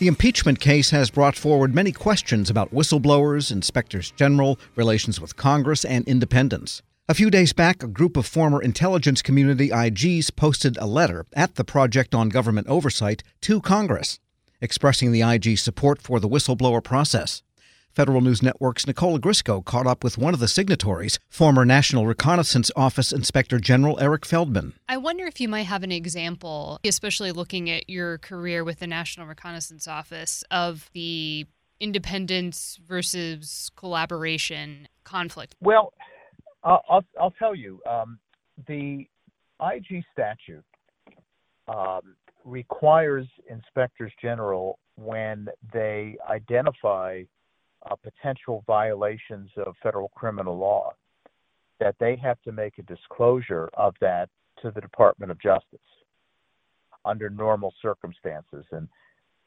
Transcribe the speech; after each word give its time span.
The 0.00 0.08
impeachment 0.08 0.58
case 0.58 0.90
has 0.90 1.08
brought 1.08 1.36
forward 1.36 1.72
many 1.72 1.92
questions 1.92 2.50
about 2.50 2.74
whistleblowers, 2.74 3.52
inspectors 3.52 4.10
general, 4.10 4.58
relations 4.74 5.20
with 5.20 5.36
Congress, 5.36 5.84
and 5.84 6.04
independence. 6.08 6.82
A 7.08 7.14
few 7.14 7.30
days 7.30 7.52
back, 7.52 7.80
a 7.80 7.86
group 7.86 8.16
of 8.16 8.26
former 8.26 8.60
intelligence 8.60 9.22
community 9.22 9.68
IGs 9.68 10.34
posted 10.34 10.76
a 10.78 10.86
letter 10.86 11.26
at 11.34 11.54
the 11.54 11.62
Project 11.62 12.12
on 12.12 12.28
Government 12.28 12.66
Oversight 12.66 13.22
to 13.42 13.60
Congress, 13.60 14.18
expressing 14.60 15.12
the 15.12 15.22
IG's 15.22 15.62
support 15.62 16.02
for 16.02 16.18
the 16.18 16.28
whistleblower 16.28 16.82
process. 16.82 17.44
Federal 17.94 18.20
News 18.20 18.42
Network's 18.42 18.88
Nicole 18.88 19.16
Ogrysko 19.18 19.64
caught 19.64 19.86
up 19.86 20.02
with 20.02 20.18
one 20.18 20.34
of 20.34 20.40
the 20.40 20.48
signatories, 20.48 21.20
former 21.28 21.64
National 21.64 22.06
Reconnaissance 22.06 22.70
Office 22.74 23.12
Inspector 23.12 23.56
General 23.60 24.00
Eric 24.00 24.26
Feldman. 24.26 24.74
I 24.88 24.96
wonder 24.96 25.26
if 25.26 25.40
you 25.40 25.48
might 25.48 25.66
have 25.66 25.84
an 25.84 25.92
example, 25.92 26.80
especially 26.84 27.30
looking 27.30 27.70
at 27.70 27.88
your 27.88 28.18
career 28.18 28.64
with 28.64 28.80
the 28.80 28.88
National 28.88 29.28
Reconnaissance 29.28 29.86
Office, 29.86 30.42
of 30.50 30.90
the 30.92 31.46
independence 31.78 32.80
versus 32.84 33.70
collaboration 33.76 34.88
conflict. 35.04 35.54
Well, 35.60 35.92
I'll, 36.64 37.04
I'll 37.20 37.34
tell 37.38 37.54
you, 37.54 37.80
um, 37.88 38.18
the 38.66 39.06
IG 39.60 40.02
statute 40.12 40.64
um, 41.68 42.16
requires 42.44 43.26
inspectors 43.48 44.12
general 44.20 44.78
when 44.96 45.48
they 45.72 46.16
identify 46.28 47.22
uh, 47.90 47.94
potential 47.96 48.64
violations 48.66 49.50
of 49.56 49.74
federal 49.82 50.08
criminal 50.08 50.56
law 50.56 50.92
that 51.80 51.96
they 51.98 52.16
have 52.16 52.40
to 52.42 52.52
make 52.52 52.78
a 52.78 52.82
disclosure 52.82 53.68
of 53.74 53.94
that 54.00 54.28
to 54.62 54.70
the 54.70 54.80
Department 54.80 55.30
of 55.30 55.40
Justice 55.40 55.78
under 57.04 57.28
normal 57.28 57.74
circumstances. 57.82 58.64
And 58.72 58.88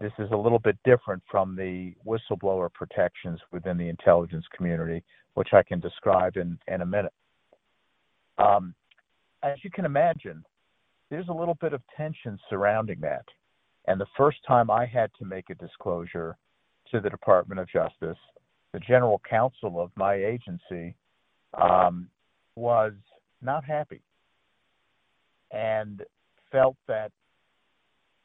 this 0.00 0.12
is 0.18 0.30
a 0.32 0.36
little 0.36 0.58
bit 0.58 0.76
different 0.84 1.22
from 1.30 1.54
the 1.54 1.94
whistleblower 2.06 2.72
protections 2.72 3.38
within 3.52 3.76
the 3.76 3.88
intelligence 3.88 4.44
community, 4.56 5.04
which 5.34 5.48
I 5.52 5.62
can 5.62 5.80
describe 5.80 6.36
in, 6.36 6.58
in 6.66 6.80
a 6.80 6.86
minute. 6.86 7.12
Um, 8.38 8.74
as 9.42 9.58
you 9.62 9.70
can 9.70 9.84
imagine, 9.84 10.44
there's 11.10 11.28
a 11.28 11.32
little 11.32 11.56
bit 11.60 11.72
of 11.72 11.82
tension 11.96 12.38
surrounding 12.50 12.98
that. 13.00 13.24
And 13.86 14.00
the 14.00 14.06
first 14.16 14.38
time 14.48 14.70
I 14.70 14.86
had 14.86 15.10
to 15.18 15.24
make 15.24 15.50
a 15.50 15.54
disclosure 15.54 16.36
to 16.90 17.00
the 17.00 17.10
Department 17.10 17.60
of 17.60 17.68
Justice, 17.68 18.18
the 18.72 18.80
general 18.80 19.20
counsel 19.28 19.80
of 19.80 19.90
my 19.96 20.14
agency 20.14 20.94
um, 21.60 22.08
was 22.56 22.92
not 23.42 23.64
happy 23.64 24.00
and 25.52 26.02
felt 26.50 26.76
that 26.88 27.12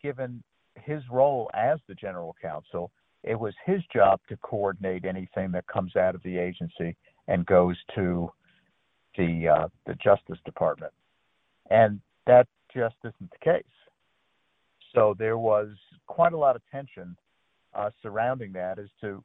given 0.01 0.43
his 0.75 1.01
role 1.11 1.49
as 1.53 1.79
the 1.87 1.95
general 1.95 2.35
counsel, 2.41 2.91
it 3.23 3.39
was 3.39 3.53
his 3.65 3.81
job 3.93 4.19
to 4.29 4.37
coordinate 4.37 5.05
anything 5.05 5.51
that 5.51 5.67
comes 5.67 5.95
out 5.95 6.15
of 6.15 6.23
the 6.23 6.37
agency 6.37 6.95
and 7.27 7.45
goes 7.45 7.75
to 7.95 8.31
the 9.17 9.47
uh, 9.47 9.67
the 9.85 9.95
Justice 9.95 10.37
Department, 10.45 10.93
and 11.69 11.99
that 12.25 12.47
just 12.73 12.95
isn't 13.03 13.31
the 13.31 13.37
case. 13.43 13.63
So 14.95 15.15
there 15.17 15.37
was 15.37 15.69
quite 16.07 16.33
a 16.33 16.37
lot 16.37 16.55
of 16.55 16.61
tension 16.71 17.15
uh, 17.73 17.89
surrounding 18.01 18.51
that 18.53 18.79
as 18.79 18.89
to 19.01 19.23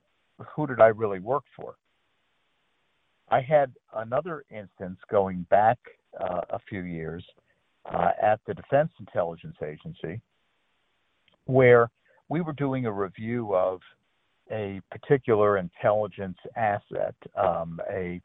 who 0.54 0.66
did 0.66 0.80
I 0.80 0.88
really 0.88 1.20
work 1.20 1.44
for. 1.56 1.76
I 3.30 3.40
had 3.40 3.72
another 3.94 4.44
instance 4.50 4.98
going 5.10 5.46
back 5.50 5.78
uh, 6.20 6.42
a 6.50 6.58
few 6.68 6.82
years 6.82 7.24
uh, 7.92 8.10
at 8.22 8.40
the 8.46 8.54
Defense 8.54 8.90
Intelligence 9.00 9.56
Agency 9.62 10.20
where 11.46 11.90
we 12.28 12.40
were 12.40 12.52
doing 12.52 12.86
a 12.86 12.92
review 12.92 13.54
of 13.54 13.80
a 14.50 14.80
particular 14.90 15.58
intelligence 15.58 16.38
asset, 16.56 17.14
um, 17.36 17.80
a 17.90 18.20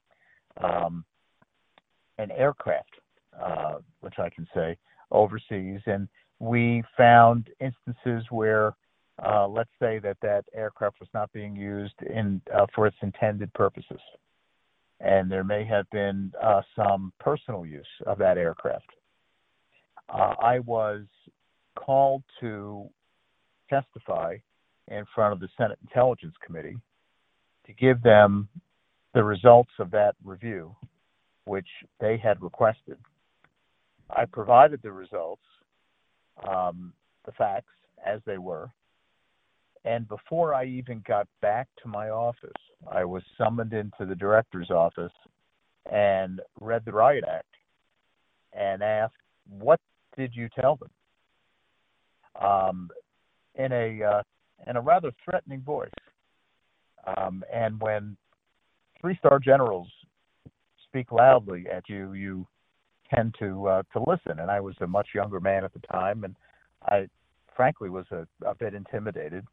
um, 0.62 1.06
an 2.18 2.32
aircraft, 2.32 2.96
uh, 3.42 3.76
which 4.02 4.16
I 4.20 4.30
can 4.30 4.46
say 4.54 4.78
overseas, 5.12 5.80
and 5.86 6.08
we 6.40 6.84
found 6.98 7.50
instances 7.62 8.26
where 8.30 8.74
let's 9.50 9.70
say 9.80 10.00
that 10.00 10.18
that 10.22 10.46
aircraft 10.54 11.00
was 11.00 11.10
not 11.14 11.32
being 11.34 11.56
used 11.56 12.02
in 12.02 12.42
uh, 12.54 12.66
for 12.74 12.88
its 12.88 12.98
intended 13.02 13.54
purposes, 13.54 14.00
and 15.00 15.30
there 15.32 15.44
may 15.44 15.66
have 15.66 15.90
been 15.90 16.32
uh, 16.42 16.62
some 16.76 17.12
personal 17.20 17.66
use 17.66 17.88
of 18.06 18.18
that 18.18 18.38
aircraft. 18.38 18.90
Uh, 20.10 20.36
I 20.42 20.60
was 20.60 21.04
called 21.76 22.24
to 22.40 22.90
testify 23.70 24.38
in 24.88 25.06
front 25.14 25.34
of 25.34 25.40
the 25.40 25.50
Senate 25.58 25.78
Intelligence 25.84 26.36
Committee 26.46 26.78
to 27.66 27.74
give 27.74 28.02
them 28.02 28.48
the 29.14 29.24
results 29.24 29.72
of 29.80 29.92
that 29.92 30.16
review, 30.24 30.76
which 31.46 31.68
they 32.00 32.18
had 32.18 32.42
requested. 32.42 32.98
I 34.10 34.26
provided 34.26 34.82
the 34.82 34.92
results, 34.92 35.44
um, 36.48 36.94
the 37.26 37.32
facts 37.34 37.74
as 38.06 38.22
they 38.26 38.38
were, 38.38 38.72
and 39.86 40.08
before 40.08 40.54
I 40.54 40.66
even 40.66 41.04
got 41.08 41.28
back 41.42 41.68
to 41.82 41.88
my 41.88 42.10
office, 42.10 42.52
I 42.92 43.06
was 43.06 43.24
summoned 43.38 43.74
into 43.74 44.06
the 44.06 44.16
director's 44.16 44.70
office 44.72 45.14
and 45.92 46.42
read 46.60 46.84
the 46.86 46.92
Riot 46.92 47.24
Act 47.28 47.46
and 48.54 48.84
asked, 48.84 49.14
What 49.50 49.80
did 50.18 50.36
you 50.36 50.50
tell 50.60 50.78
them? 50.78 50.90
Um, 52.42 52.90
in 53.56 53.72
a 53.72 54.04
uh, 54.04 54.22
in 54.68 54.76
a 54.76 54.82
rather 54.82 55.12
threatening 55.24 55.62
voice. 55.62 55.90
Um, 57.18 57.44
and 57.54 57.80
when 57.80 58.18
three 59.00 59.18
star 59.18 59.40
generals 59.40 59.88
speak 60.88 61.12
loudly 61.12 61.66
at 61.72 61.88
you, 61.88 62.14
you 62.14 62.46
tend 63.14 63.36
to 63.40 63.68
uh, 63.68 63.84
to 63.94 64.04
listen. 64.06 64.40
And 64.40 64.52
I 64.52 64.60
was 64.60 64.76
a 64.82 64.88
much 64.88 65.10
younger 65.16 65.40
man 65.40 65.64
at 65.64 65.74
the 65.74 65.82
time, 65.92 66.26
and 66.26 66.36
I 66.84 67.08
frankly 67.56 67.90
was 67.90 68.06
a, 68.12 68.28
a 68.46 68.56
bit 68.56 68.74
intimidated 68.74 69.46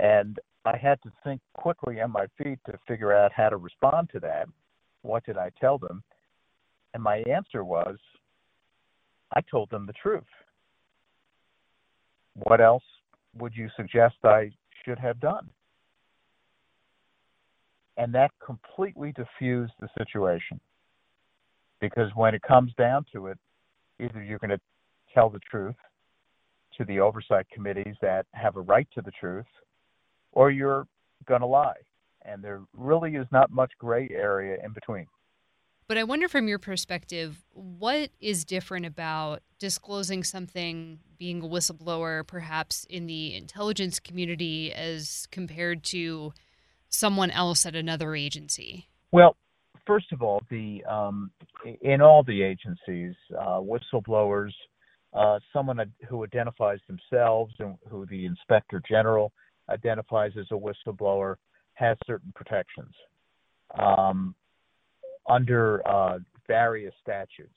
and 0.00 0.38
I 0.64 0.76
had 0.76 1.00
to 1.02 1.12
think 1.24 1.40
quickly 1.54 2.00
on 2.00 2.10
my 2.10 2.26
feet 2.42 2.58
to 2.66 2.78
figure 2.88 3.12
out 3.12 3.32
how 3.32 3.48
to 3.48 3.56
respond 3.56 4.10
to 4.12 4.20
that. 4.20 4.48
What 5.02 5.24
did 5.24 5.36
I 5.36 5.50
tell 5.60 5.78
them? 5.78 6.02
And 6.94 7.02
my 7.02 7.18
answer 7.18 7.64
was, 7.64 7.96
I 9.34 9.40
told 9.42 9.70
them 9.70 9.86
the 9.86 9.92
truth. 9.92 10.24
What 12.34 12.60
else 12.60 12.82
would 13.38 13.54
you 13.54 13.68
suggest 13.76 14.16
I 14.24 14.50
should 14.84 14.98
have 14.98 15.20
done? 15.20 15.48
And 17.96 18.14
that 18.14 18.30
completely 18.44 19.12
diffused 19.12 19.72
the 19.80 19.88
situation. 19.98 20.58
Because 21.80 22.10
when 22.14 22.34
it 22.34 22.42
comes 22.42 22.72
down 22.76 23.04
to 23.12 23.28
it, 23.28 23.38
either 24.00 24.22
you're 24.22 24.38
going 24.38 24.50
to 24.50 24.60
tell 25.14 25.28
the 25.28 25.40
truth 25.50 25.76
to 26.78 26.84
the 26.84 27.00
oversight 27.00 27.46
committees 27.52 27.96
that 28.00 28.26
have 28.32 28.56
a 28.56 28.60
right 28.60 28.88
to 28.94 29.02
the 29.02 29.10
truth, 29.12 29.46
or 30.32 30.50
you're 30.50 30.86
going 31.26 31.40
to 31.40 31.46
lie. 31.46 31.74
And 32.24 32.42
there 32.42 32.60
really 32.76 33.14
is 33.14 33.26
not 33.32 33.50
much 33.50 33.72
gray 33.78 34.08
area 34.12 34.58
in 34.64 34.72
between. 34.72 35.06
But 35.88 35.98
I 35.98 36.04
wonder 36.04 36.28
from 36.28 36.46
your 36.46 36.60
perspective, 36.60 37.42
what 37.52 38.10
is 38.20 38.44
different 38.44 38.86
about 38.86 39.42
disclosing 39.58 40.22
something, 40.22 41.00
being 41.18 41.42
a 41.42 41.48
whistleblower, 41.48 42.24
perhaps 42.24 42.84
in 42.88 43.06
the 43.06 43.34
intelligence 43.34 43.98
community, 43.98 44.72
as 44.72 45.26
compared 45.32 45.82
to 45.84 46.32
someone 46.88 47.32
else 47.32 47.66
at 47.66 47.74
another 47.74 48.14
agency? 48.14 48.88
Well, 49.10 49.36
first 49.84 50.12
of 50.12 50.22
all, 50.22 50.40
the 50.48 50.84
um, 50.84 51.32
in 51.82 52.00
all 52.00 52.22
the 52.22 52.42
agencies, 52.42 53.16
uh, 53.36 53.58
whistleblowers, 53.58 54.52
uh, 55.12 55.40
someone 55.52 55.80
who 56.08 56.24
identifies 56.24 56.78
themselves 56.86 57.52
and 57.58 57.76
who 57.88 58.06
the 58.06 58.26
inspector 58.26 58.80
general 58.88 59.32
identifies 59.70 60.32
as 60.38 60.46
a 60.50 60.54
whistleblower 60.54 61.36
has 61.74 61.96
certain 62.06 62.32
protections 62.34 62.94
um, 63.78 64.34
under 65.28 65.86
uh, 65.88 66.18
various 66.46 66.94
statutes. 67.02 67.54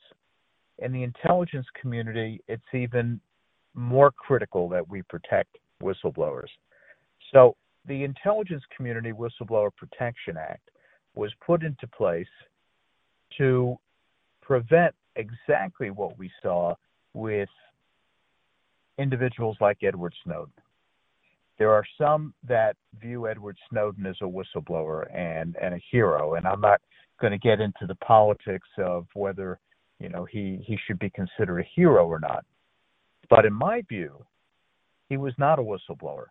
In 0.78 0.92
the 0.92 1.02
intelligence 1.02 1.66
community, 1.80 2.40
it's 2.48 2.62
even 2.72 3.20
more 3.74 4.10
critical 4.10 4.68
that 4.68 4.88
we 4.88 5.02
protect 5.02 5.58
whistleblowers. 5.82 6.48
So, 7.32 7.56
the 7.86 8.02
Intelligence 8.02 8.62
Community 8.74 9.12
Whistleblower 9.12 9.70
Protection 9.76 10.36
Act 10.38 10.70
was 11.14 11.30
put 11.44 11.62
into 11.62 11.86
place 11.88 12.26
to 13.36 13.76
prevent 14.40 14.94
exactly 15.16 15.90
what 15.90 16.18
we 16.18 16.30
saw 16.42 16.74
with 17.12 17.48
individuals 18.98 19.56
like 19.60 19.78
Edward 19.82 20.14
Snowden. 20.24 20.52
There 21.58 21.70
are 21.70 21.84
some 21.98 22.34
that 22.46 22.76
view 23.00 23.28
Edward 23.28 23.56
Snowden 23.70 24.06
as 24.06 24.16
a 24.20 24.24
whistleblower 24.24 25.06
and, 25.14 25.56
and 25.62 25.74
a 25.74 25.80
hero, 25.90 26.34
and 26.34 26.46
I'm 26.46 26.60
not 26.60 26.80
going 27.20 27.30
to 27.30 27.38
get 27.38 27.60
into 27.60 27.86
the 27.86 27.94
politics 27.96 28.68
of 28.78 29.06
whether 29.14 29.60
you 30.00 30.08
know 30.08 30.24
he, 30.24 30.60
he 30.66 30.76
should 30.86 30.98
be 30.98 31.10
considered 31.10 31.60
a 31.60 31.68
hero 31.74 32.06
or 32.06 32.18
not. 32.18 32.44
But 33.30 33.46
in 33.46 33.52
my 33.52 33.82
view, 33.88 34.24
he 35.08 35.16
was 35.16 35.32
not 35.38 35.58
a 35.58 35.62
whistleblower. 35.62 36.26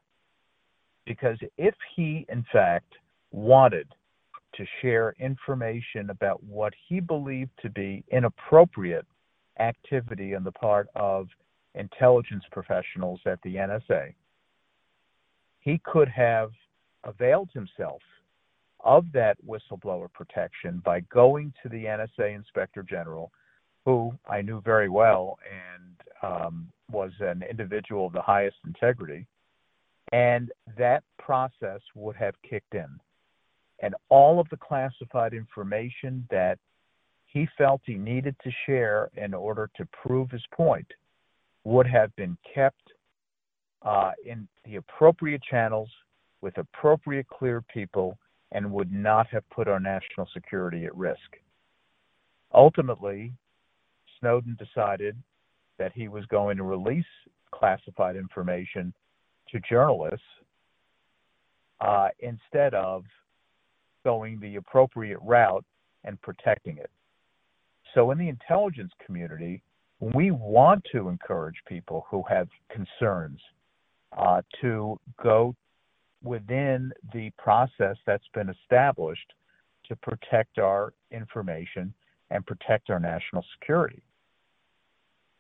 Because 1.05 1.37
if 1.57 1.75
he, 1.95 2.25
in 2.29 2.45
fact, 2.51 2.93
wanted 3.31 3.87
to 4.55 4.65
share 4.81 5.15
information 5.19 6.09
about 6.09 6.43
what 6.43 6.73
he 6.87 6.99
believed 6.99 7.51
to 7.61 7.69
be 7.69 8.03
inappropriate 8.11 9.05
activity 9.59 10.35
on 10.35 10.43
the 10.43 10.51
part 10.51 10.87
of 10.95 11.27
intelligence 11.75 12.43
professionals 12.51 13.19
at 13.25 13.41
the 13.41 13.55
NSA, 13.55 14.13
he 15.63 15.79
could 15.85 16.09
have 16.09 16.51
availed 17.05 17.49
himself 17.53 18.01
of 18.81 19.05
that 19.13 19.37
whistleblower 19.47 20.11
protection 20.11 20.81
by 20.83 20.99
going 21.01 21.53
to 21.63 21.69
the 21.69 21.85
NSA 21.85 22.35
Inspector 22.35 22.83
General, 22.83 23.31
who 23.85 24.13
I 24.29 24.41
knew 24.41 24.61
very 24.61 24.89
well 24.89 25.39
and 25.49 26.31
um, 26.31 26.67
was 26.91 27.11
an 27.21 27.43
individual 27.49 28.07
of 28.07 28.13
the 28.13 28.21
highest 28.21 28.57
integrity, 28.65 29.25
and 30.11 30.51
that 30.77 31.03
process 31.17 31.79
would 31.95 32.17
have 32.17 32.35
kicked 32.47 32.75
in. 32.75 32.99
And 33.81 33.95
all 34.09 34.39
of 34.39 34.49
the 34.49 34.57
classified 34.57 35.33
information 35.33 36.27
that 36.29 36.59
he 37.25 37.47
felt 37.57 37.81
he 37.85 37.95
needed 37.95 38.35
to 38.43 38.51
share 38.65 39.09
in 39.15 39.33
order 39.33 39.69
to 39.77 39.87
prove 39.87 40.29
his 40.29 40.43
point 40.53 40.87
would 41.63 41.87
have 41.87 42.13
been 42.17 42.37
kept 42.53 42.91
in 44.25 44.47
the 44.65 44.75
appropriate 44.77 45.41
channels 45.49 45.89
with 46.41 46.57
appropriate 46.57 47.27
clear 47.27 47.61
people 47.61 48.17
and 48.51 48.71
would 48.71 48.91
not 48.91 49.27
have 49.27 49.49
put 49.49 49.67
our 49.67 49.79
national 49.79 50.27
security 50.33 50.85
at 50.85 50.95
risk. 50.95 51.19
Ultimately, 52.53 53.33
Snowden 54.19 54.57
decided 54.59 55.17
that 55.79 55.91
he 55.93 56.07
was 56.07 56.25
going 56.27 56.57
to 56.57 56.63
release 56.63 57.05
classified 57.51 58.15
information 58.15 58.93
to 59.51 59.59
journalists 59.69 60.25
uh, 61.81 62.09
instead 62.19 62.73
of 62.73 63.03
going 64.03 64.39
the 64.39 64.55
appropriate 64.57 65.19
route 65.21 65.65
and 66.03 66.21
protecting 66.21 66.77
it. 66.77 66.91
So, 67.93 68.11
in 68.11 68.17
the 68.17 68.29
intelligence 68.29 68.91
community, 69.05 69.61
we 69.99 70.31
want 70.31 70.83
to 70.91 71.09
encourage 71.09 71.55
people 71.67 72.05
who 72.09 72.23
have 72.29 72.47
concerns 72.69 73.39
uh, 74.17 74.41
to 74.61 74.99
go 75.21 75.55
within 76.23 76.91
the 77.13 77.29
process 77.37 77.97
that's 78.05 78.27
been 78.33 78.49
established 78.49 79.33
to 79.87 79.95
protect 79.97 80.57
our 80.57 80.93
information 81.11 81.93
and 82.31 82.45
protect 82.45 82.89
our 82.89 82.99
national 82.99 83.43
security. 83.59 84.01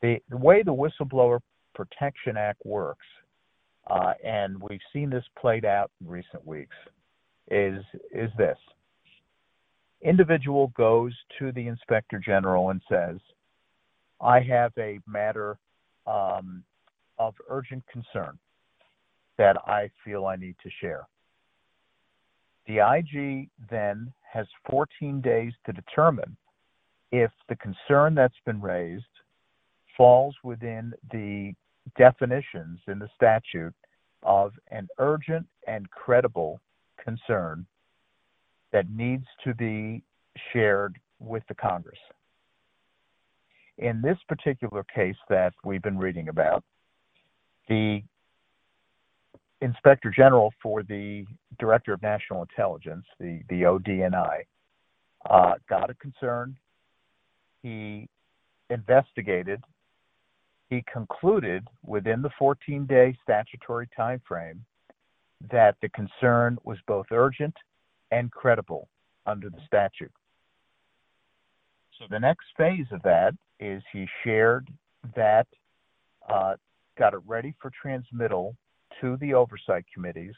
The, 0.01 0.17
the 0.29 0.37
way 0.37 0.63
the 0.63 0.73
Whistleblower 0.73 1.39
Protection 1.73 2.35
Act 2.35 2.59
works, 2.65 3.05
uh, 3.89 4.13
and 4.23 4.61
we've 4.61 4.81
seen 4.91 5.09
this 5.09 5.23
played 5.39 5.65
out 5.65 5.89
in 6.01 6.07
recent 6.07 6.45
weeks, 6.45 6.75
is, 7.49 7.83
is 8.13 8.29
this. 8.37 8.57
Individual 10.01 10.73
goes 10.75 11.13
to 11.39 11.53
the 11.53 11.67
Inspector 11.67 12.17
General 12.19 12.71
and 12.71 12.81
says, 12.89 13.17
I 14.19 14.41
have 14.41 14.73
a 14.77 14.99
matter 15.07 15.57
um, 16.05 16.63
of 17.17 17.33
urgent 17.49 17.83
concern 17.91 18.37
that 19.43 19.57
I 19.67 19.89
feel 20.05 20.25
I 20.25 20.37
need 20.37 20.55
to 20.63 20.69
share. 20.79 21.05
The 22.65 22.77
IG 22.79 23.49
then 23.69 24.13
has 24.31 24.47
14 24.71 25.19
days 25.19 25.51
to 25.65 25.73
determine 25.73 26.37
if 27.11 27.29
the 27.49 27.57
concern 27.57 28.15
that's 28.15 28.39
been 28.45 28.61
raised 28.61 29.03
falls 29.97 30.33
within 30.43 30.93
the 31.11 31.53
definitions 31.97 32.79
in 32.87 32.99
the 32.99 33.09
statute 33.17 33.73
of 34.23 34.53
an 34.71 34.87
urgent 34.97 35.45
and 35.67 35.91
credible 35.91 36.61
concern 37.03 37.65
that 38.71 38.89
needs 38.89 39.25
to 39.43 39.53
be 39.53 40.01
shared 40.53 40.97
with 41.19 41.43
the 41.49 41.55
Congress. 41.55 41.99
In 43.77 44.01
this 44.01 44.17
particular 44.29 44.85
case 44.95 45.17
that 45.27 45.53
we've 45.65 45.83
been 45.83 45.97
reading 45.97 46.29
about, 46.29 46.63
the 47.67 48.03
Inspector 49.63 50.09
General 50.11 50.53
for 50.61 50.83
the 50.83 51.25
Director 51.57 51.93
of 51.93 52.01
National 52.01 52.41
Intelligence, 52.41 53.05
the, 53.17 53.41
the 53.47 53.61
ODNI, 53.61 54.43
uh, 55.29 55.53
got 55.69 55.89
a 55.89 55.93
concern. 55.93 56.57
He 57.61 58.09
investigated. 58.69 59.63
He 60.69 60.83
concluded 60.91 61.65
within 61.85 62.21
the 62.21 62.29
14 62.37 62.85
day 62.85 63.17
statutory 63.23 63.87
time 63.95 64.21
frame 64.27 64.65
that 65.49 65.77
the 65.81 65.89
concern 65.89 66.57
was 66.65 66.77
both 66.85 67.05
urgent 67.11 67.55
and 68.11 68.29
credible 68.31 68.89
under 69.25 69.49
the 69.49 69.61
statute. 69.65 70.11
So 71.97 72.05
the 72.09 72.19
next 72.19 72.47
phase 72.57 72.87
of 72.91 73.01
that 73.03 73.33
is 73.61 73.81
he 73.93 74.07
shared 74.25 74.67
that, 75.15 75.47
uh, 76.27 76.55
got 76.97 77.13
it 77.13 77.21
ready 77.25 77.55
for 77.61 77.71
transmittal 77.81 78.57
to 79.03 79.17
the 79.17 79.33
oversight 79.33 79.83
committees 79.93 80.33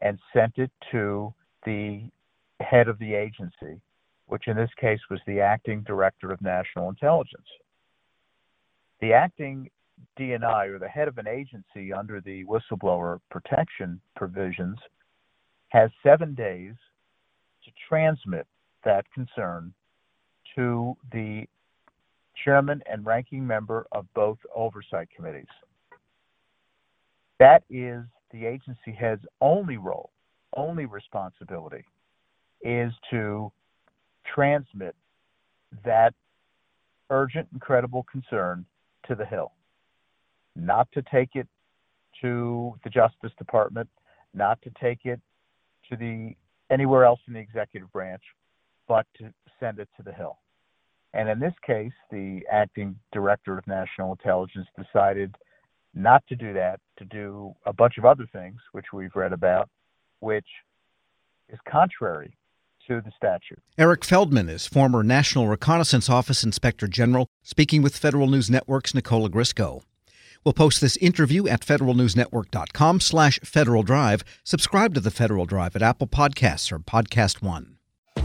and 0.00 0.18
sent 0.32 0.56
it 0.58 0.70
to 0.92 1.34
the 1.66 2.04
head 2.60 2.86
of 2.86 2.98
the 3.00 3.14
agency, 3.14 3.80
which 4.26 4.46
in 4.46 4.56
this 4.56 4.70
case 4.80 5.00
was 5.10 5.18
the 5.26 5.40
acting 5.40 5.82
director 5.82 6.30
of 6.30 6.40
national 6.40 6.88
intelligence. 6.88 7.48
The 9.00 9.12
acting 9.12 9.68
DNI 10.18 10.68
or 10.68 10.78
the 10.78 10.88
head 10.88 11.08
of 11.08 11.18
an 11.18 11.26
agency 11.26 11.92
under 11.92 12.20
the 12.20 12.44
whistleblower 12.44 13.18
protection 13.28 14.00
provisions 14.14 14.78
has 15.68 15.90
seven 16.02 16.34
days 16.34 16.74
to 17.64 17.70
transmit 17.88 18.46
that 18.84 19.04
concern 19.12 19.74
to 20.54 20.96
the 21.12 21.44
chairman 22.44 22.82
and 22.90 23.04
ranking 23.04 23.44
member 23.44 23.86
of 23.92 24.06
both 24.14 24.38
oversight 24.54 25.08
committees. 25.14 25.46
That 27.40 27.64
is 27.70 28.04
the 28.32 28.44
agency 28.44 28.92
head's 28.92 29.24
only 29.40 29.78
role, 29.78 30.10
only 30.56 30.84
responsibility 30.84 31.84
is 32.60 32.92
to 33.10 33.50
transmit 34.32 34.94
that 35.84 36.12
urgent 37.08 37.48
and 37.50 37.60
credible 37.60 38.04
concern 38.12 38.66
to 39.08 39.14
the 39.14 39.24
Hill, 39.24 39.52
not 40.54 40.86
to 40.92 41.02
take 41.10 41.30
it 41.34 41.48
to 42.20 42.74
the 42.84 42.90
Justice 42.90 43.32
Department, 43.38 43.88
not 44.34 44.60
to 44.62 44.70
take 44.78 45.06
it 45.06 45.20
to 45.88 45.96
the 45.96 46.36
anywhere 46.70 47.04
else 47.06 47.20
in 47.26 47.32
the 47.32 47.40
executive 47.40 47.90
branch, 47.90 48.22
but 48.86 49.06
to 49.16 49.32
send 49.58 49.78
it 49.78 49.88
to 49.96 50.02
the 50.02 50.12
Hill. 50.12 50.36
And 51.14 51.28
in 51.28 51.40
this 51.40 51.54
case, 51.66 51.92
the 52.10 52.42
acting 52.52 52.96
director 53.12 53.56
of 53.56 53.66
national 53.66 54.12
intelligence 54.12 54.66
decided 54.76 55.34
not 55.94 56.22
to 56.28 56.36
do 56.36 56.52
that, 56.54 56.80
to 56.98 57.04
do 57.04 57.54
a 57.66 57.72
bunch 57.72 57.98
of 57.98 58.04
other 58.04 58.26
things, 58.32 58.60
which 58.72 58.86
we've 58.92 59.14
read 59.14 59.32
about, 59.32 59.68
which 60.20 60.46
is 61.48 61.58
contrary 61.68 62.36
to 62.86 63.00
the 63.00 63.10
statute. 63.16 63.58
Eric 63.78 64.04
Feldman 64.04 64.48
is 64.48 64.66
former 64.66 65.02
National 65.02 65.48
Reconnaissance 65.48 66.08
Office 66.08 66.44
Inspector 66.44 66.86
General, 66.88 67.26
speaking 67.42 67.82
with 67.82 67.96
Federal 67.96 68.28
News 68.28 68.50
Network's 68.50 68.94
Nicole 68.94 69.28
Ogrysko. 69.28 69.82
We'll 70.44 70.54
post 70.54 70.80
this 70.80 70.96
interview 70.96 71.46
at 71.46 71.60
federalnewsnetwork.com 71.60 73.00
slash 73.00 73.38
Federal 73.40 73.82
Drive. 73.82 74.24
Subscribe 74.42 74.94
to 74.94 75.00
the 75.00 75.10
Federal 75.10 75.44
Drive 75.44 75.76
at 75.76 75.82
Apple 75.82 76.06
Podcasts 76.06 76.72
or 76.72 76.78
Podcast 76.78 77.42
One. 77.42 77.79